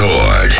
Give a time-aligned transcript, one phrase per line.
[0.00, 0.52] Рекорд.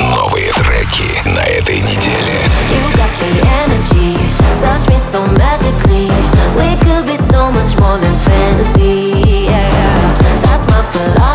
[0.00, 2.42] Новые треки на этой неделе.
[2.70, 3.30] You got the
[3.64, 4.18] energy,
[4.60, 6.10] touch me so magically.
[6.56, 9.46] We could be so much more than fantasy.
[9.46, 11.33] Yeah, that's my philosophy.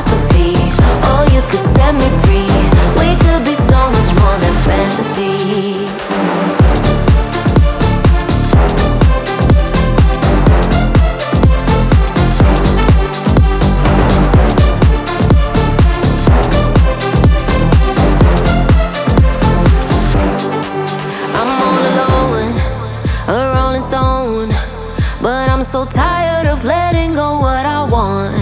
[25.71, 28.35] So tired of letting go what I want.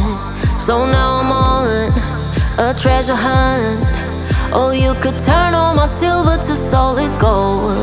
[0.59, 1.93] So now I'm on
[2.59, 3.85] a treasure hunt.
[4.51, 7.77] Oh, you could turn all my silver to solid gold.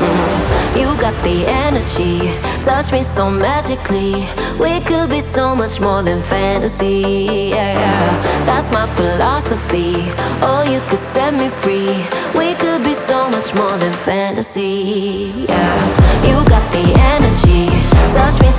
[0.00, 0.34] Mm.
[0.80, 2.32] You got the energy,
[2.64, 4.26] touch me so magically.
[4.58, 7.50] We could be so much more than fantasy.
[7.50, 8.10] Yeah,
[8.44, 9.94] that's my philosophy.
[10.42, 12.02] Oh, you could set me free.
[12.34, 15.32] We could be so much more than fantasy.
[15.48, 15.78] Yeah,
[16.26, 17.70] you got the energy,
[18.12, 18.50] touch me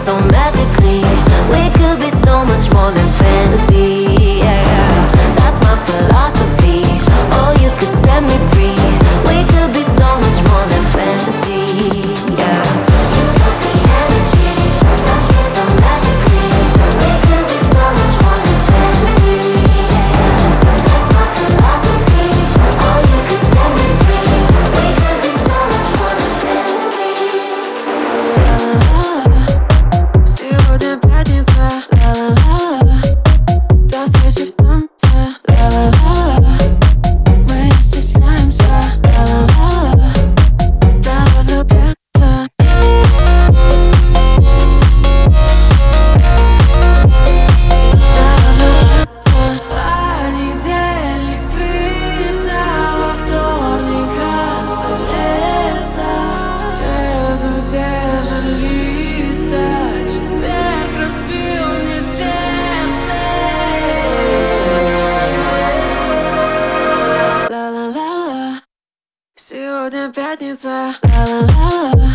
[69.47, 72.13] Сегодня пятница, ла-ла-ла-ла.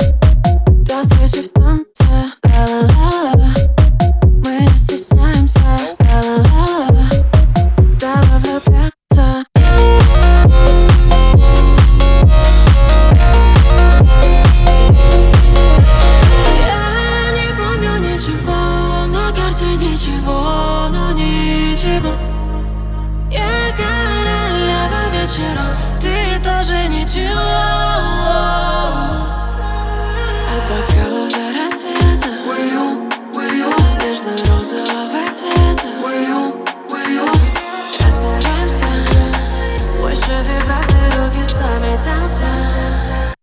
[0.67, 2.05] До встречи в танце,
[2.43, 2.90] ла-ла-ла-ла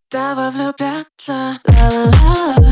[0.09, 2.66] Давай влюбляться, ла-ла-ла-ла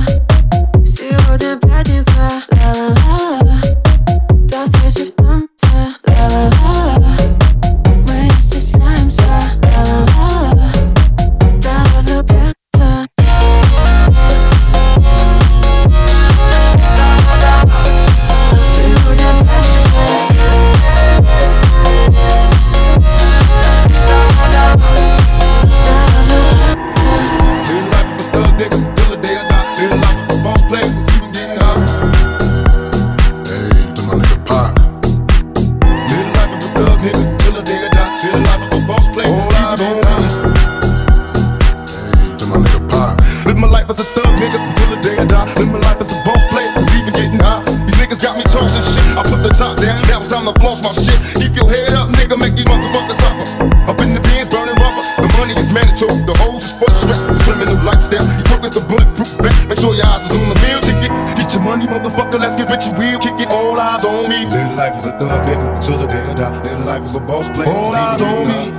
[50.26, 51.22] it's time to floss my shit.
[51.38, 53.46] Keep your head up, nigga, make these motherfuckers suffer.
[53.86, 55.06] Up in the Benz, burning rubber.
[55.22, 57.22] The money is mandatory, the hoes is for stress.
[57.30, 58.26] It's criminal lifestyle.
[58.26, 59.70] You put with the bulletproof vest.
[59.70, 61.14] Make sure your eyes is on the meal ticket.
[61.38, 63.22] Get your money, motherfucker, let's get rich and real.
[63.22, 64.50] Kick it, all eyes on me.
[64.50, 66.58] Live life as a thug nigga, till the day I die.
[66.66, 67.70] Live life is a boss player.
[67.70, 68.74] All eyes on me.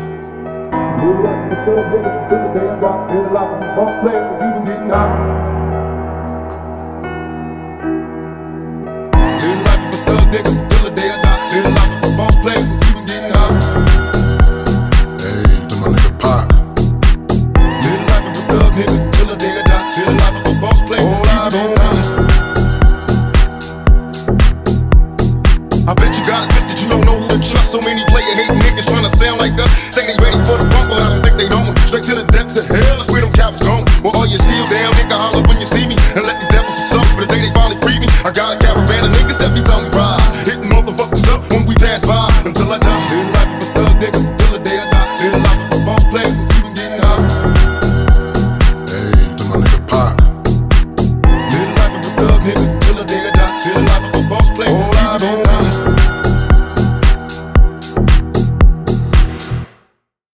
[0.98, 3.06] Live life as a thug nigga, till the day I die.
[3.14, 5.65] Live life as a boss player, cause even getting high.